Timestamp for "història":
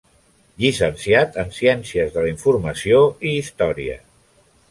3.43-4.01